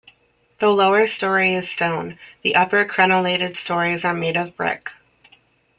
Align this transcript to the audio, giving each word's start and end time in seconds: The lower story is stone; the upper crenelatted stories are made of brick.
The 0.57 0.69
lower 0.69 1.05
story 1.07 1.53
is 1.53 1.69
stone; 1.69 2.17
the 2.41 2.55
upper 2.55 2.85
crenelatted 2.85 3.55
stories 3.55 4.03
are 4.03 4.15
made 4.15 4.35
of 4.35 4.57
brick. 4.57 4.89